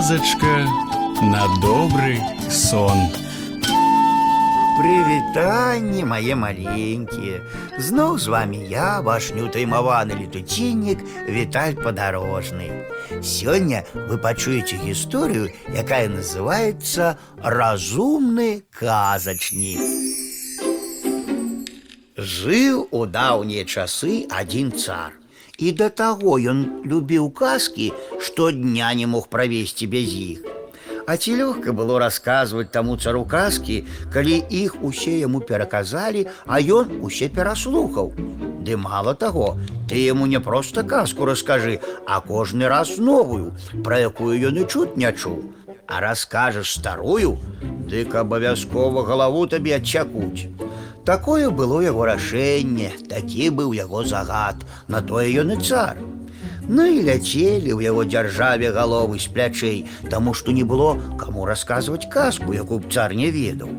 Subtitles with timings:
[0.00, 0.64] казачка
[1.20, 2.18] на добрый
[2.50, 2.96] сон.
[4.78, 7.44] Прывітанне мае маленькія.
[7.76, 12.88] Зноў з вами я, ваш неўтаймаваны летуціннік Віталь падарожны.
[13.20, 19.84] Сёння вы пачуеце гісторыю, якая называецца разумны казачнік.
[22.16, 25.12] Жыў у даўнія часы адзін цар.
[25.60, 30.44] І да таго ён любіў казкі, што дня не мог правесці без іх.
[31.06, 36.98] А ці лёгка было расказваць таму цару казкі, калі іх усе яму пераказалі, а ён
[37.06, 38.10] усе пераслухаў.
[38.66, 39.54] Ды мала таго,
[39.88, 43.54] ты яму не проста казку раскажы, а кожны раз новую,
[43.86, 45.54] пра якую ён і чуць не чуў.
[45.86, 47.38] А раскажаш старую,
[47.86, 50.50] дык абавязкова галаву табе адчакуць.
[51.04, 55.98] Такое было яго рашэнне, такі быў яго загад, на тое ён і цар.
[56.68, 59.78] Ну і ляцелі ў яго дзяржаве галовы з плячэй,
[60.10, 63.70] таму што не было каму расказваць казку, якую б цар не ведаў.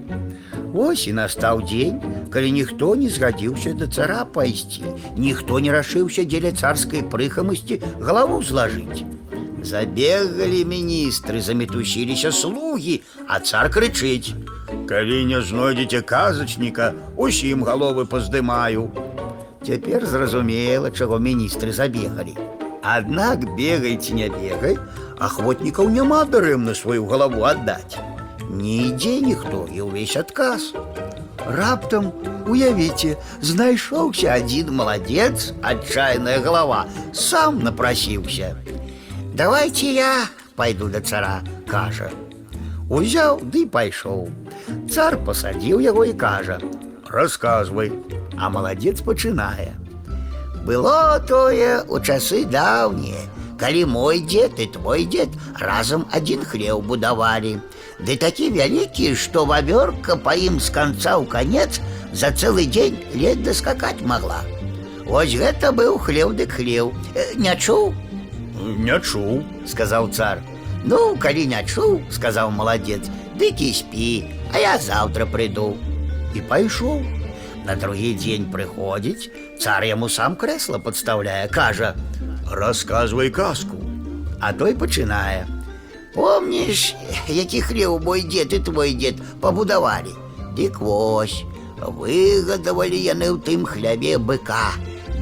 [0.72, 2.00] Вось і настаў дзень,
[2.32, 4.88] калі ніхто не згадзіўся да цара пайсці,
[5.20, 9.04] ніхто не рашыўся дзеля царскай прыхамасці галаву злажыць.
[9.68, 14.61] Забегалі міністры, замітусіліся слугі, а цар крычыць: «
[14.92, 18.92] Калі не знойдзеце казачніка, усім галовы паздымаю.
[19.64, 22.36] Цяпер зразумела, чаго міністры забегалі.
[22.84, 24.78] Аднак бегайце не бегай,
[25.20, 28.00] ахвотнікаў няма дарэмна сваю галаву аддаць.
[28.48, 30.72] Не ідзе ніхто і ўвесь адказ.
[31.48, 32.12] Раптам
[32.48, 38.56] уявіце, знайшоўся адзін маладзец, адчайная галава, сам напрасіўся.
[39.34, 42.12] Давайте я пойду до цара, кажа.
[42.92, 44.28] Узяў ды пайшоў.
[44.88, 47.92] Цар пасадзіў яго і кажа: « Расказвай,
[48.38, 49.76] а маладзец пачынае.
[50.68, 53.24] Было тое у часы даўнія,
[53.60, 57.58] калі мой дзед і твой дзед разам адзін хлеў будавалі.
[58.00, 61.80] Ды такі вялікі, што вавёрка па ім з канца ў канец
[62.14, 64.44] за цэлы дзень ледь даскакаць магла.
[65.08, 66.92] Вось гэта быў хлеў дык хлеў.
[67.16, 67.96] Э, Не чуў,
[68.60, 70.44] не чуў, сказаў цар.
[70.88, 74.10] Ну, калі не чуў, сказаў маладзец, дык і спі,
[74.54, 75.76] а я заўтра прыйду.
[76.36, 77.04] І пайшоў.
[77.68, 79.28] На другі дзень прыходзіць,
[79.60, 83.76] цар яму сам крэсла падстаўляе, кажа: « Расказвай казку.
[84.40, 85.48] А той пачынае.
[86.16, 86.96] Помніш,
[87.28, 90.16] які хлеў мой дзед і твой дзед пабудавалі.
[90.58, 91.44] Дык вось,
[91.78, 94.74] выгадавалі яны ў тым хлябе быка.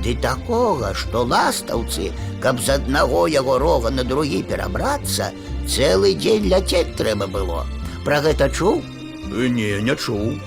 [0.06, 5.34] Ды такога, што ластаўцы, каб з аднаго яго рога на другі перабрацца,
[5.68, 7.66] цэлы дзень ляцець трэба было.
[8.06, 8.84] Пра гэта чуў?
[9.30, 10.38] Не, не чуў.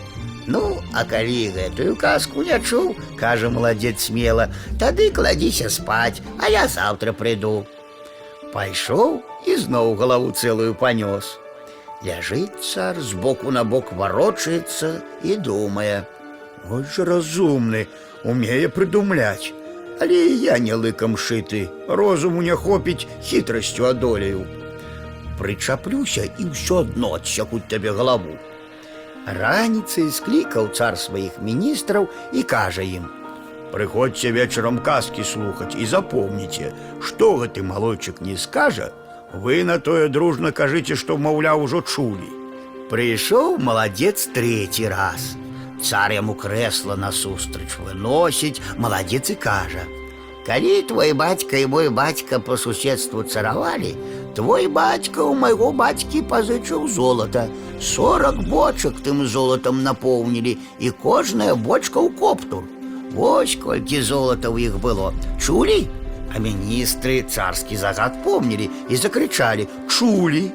[0.46, 4.48] Ну, а калі гэтую казку не чуў, кажа маладзец смела,
[4.80, 7.66] тады кладзіся спаць, а я заўтра прыйду.
[8.54, 11.36] Пайшоў і зноў галаву цэлую панёс.
[12.06, 17.86] Ляжыць цар з боку на бок варочаецца і думае: « Ось жа разумны,
[18.24, 19.52] умее прыдумляць.
[20.00, 24.46] Але я не лыкам шыты, розуму не хопіць хітрасцю адолею.
[25.42, 28.34] Прычаплюся і ўсё адно адсякуць табе галаву.
[29.28, 36.72] Раніцай склікаў цар сваіх міністраў і кажа ім: « Прыходзьце вечарам казкі слухаць і запомніце,
[37.04, 38.88] што гэты малойчык не скажа,
[39.32, 42.30] вы на тое дружна кажыце, што маўляў ужо чулі.
[42.88, 45.36] Прыйшоў маладзец трэці раз.
[45.84, 52.56] Цар яму крэсла насустрач выносіць, маладзец і кажа: « Калі твой бацька і мой бацька по
[52.56, 53.92] суседству царавалі,
[54.34, 57.48] твой бацька у майго бацькі пазычыў золата.
[57.80, 62.64] 40 бочак тым золатам напоўнілі і кожная бочка ў коптур.
[63.14, 65.12] Вось колькі золата ў іх было.
[65.40, 65.88] Чулі?
[66.34, 70.52] А міністры царскі загад помнілі і закрычалі: « Чулі!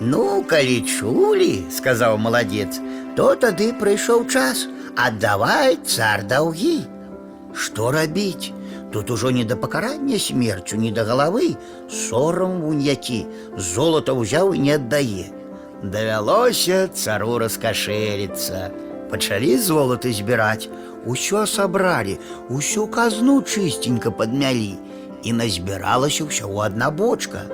[0.00, 2.80] Ну, калі чулі, сказаў маладзец,
[3.16, 6.84] то тады прыйшоў час, аддавай цар даўгі.
[7.56, 8.52] Што рабіць?
[8.92, 11.56] Тут ужо не да пакарання смерцю, ні да галавы,
[11.90, 13.26] сорам вунь які,
[13.56, 15.28] золата ўзяў і не аддае.
[15.82, 18.70] Давялося цару раскашэліцца.
[19.10, 20.68] Пачалі золата збіраць,
[21.06, 22.18] усё сабралі,
[22.48, 24.74] усю казну чыстенька падмялі,
[25.22, 27.46] і назбіралася ўсяго адна бочка.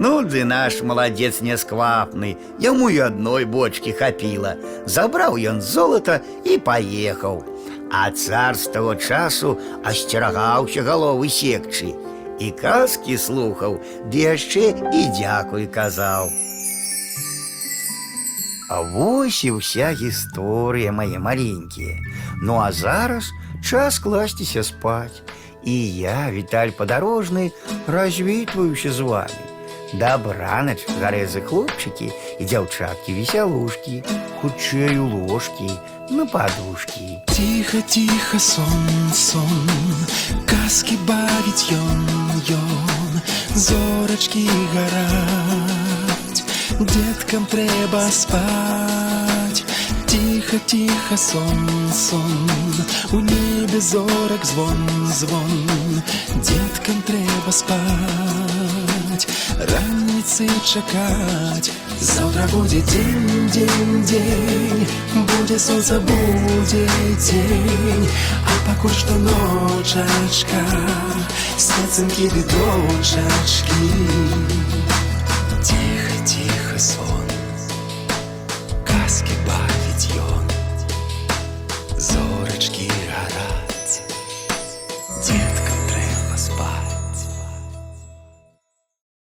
[0.00, 4.56] Ну, ды наш маладзец нясквапны, яму і адной бочкі хапіла.
[4.88, 7.44] Забраў ён золата і паехаў.
[7.90, 11.94] А цар з таго часу асцерагаўся галовы секчы.
[12.40, 16.30] І казкі слухаў, ды яшчэ і дзякуй казаў.
[18.70, 21.98] А вось і ўся гісторыя мае маленькія.
[22.40, 25.20] Ну а зараз час класціся спаць.
[25.64, 27.52] І я, Віталь падарожны,
[27.86, 29.44] развітваюся з вами.
[29.92, 34.02] Добранач гарэзы хлопчыкі і дзяўчаткі весялушкі,
[34.40, 35.68] хутчэй у ложкі,
[36.09, 37.19] на падушкі.
[37.25, 39.69] Тихо, тихо, сон, сон,
[40.45, 42.05] казки бавить ён,
[42.49, 43.21] ён,
[43.55, 46.43] зорочки горать,
[46.79, 49.63] деткам треба спать.
[50.07, 52.49] Тихо, тихо, сон, сон,
[53.11, 55.67] у небе зорок звон, звон,
[56.35, 57.79] деткам треба спать,
[59.59, 61.71] раніцы чакать.
[62.01, 68.09] Завтра будет день, день, день, будет солнце, будет день,
[68.43, 70.61] а пока что ночечка,
[71.57, 72.03] снятся
[72.43, 73.91] дочечки.
[75.63, 77.14] Тихо, тихо, сон,